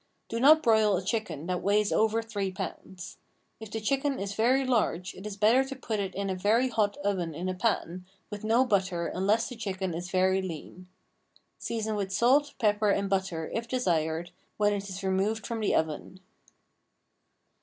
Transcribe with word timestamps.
Do 0.29 0.39
not 0.39 0.63
broil 0.63 0.97
a 0.97 1.05
chicken 1.05 1.45
that 1.45 1.61
weighs 1.61 1.91
over 1.91 2.23
three 2.23 2.51
pounds. 2.51 3.19
If 3.59 3.69
the 3.69 3.79
chicken 3.79 4.17
is 4.17 4.33
very 4.33 4.65
large 4.65 5.13
it 5.13 5.27
is 5.27 5.37
better 5.37 5.63
to 5.63 5.75
put 5.75 5.99
it 5.99 6.15
in 6.15 6.27
a 6.27 6.33
very 6.35 6.69
hot 6.69 6.97
oven 7.05 7.35
in 7.35 7.47
a 7.47 7.53
pan, 7.53 8.07
with 8.31 8.43
no 8.43 8.65
butter 8.65 9.05
unless 9.05 9.47
the 9.49 9.55
chicken 9.55 9.93
is 9.93 10.09
very 10.09 10.41
lean. 10.41 10.87
Season 11.59 11.95
with 11.95 12.11
salt, 12.11 12.55
pepper 12.57 12.89
and 12.89 13.11
butter, 13.11 13.51
if 13.53 13.67
desired, 13.67 14.31
when 14.57 14.73
it 14.73 14.89
is 14.89 15.03
removed 15.03 15.45
from 15.45 15.59
the 15.59 15.75
oven. 15.75 16.19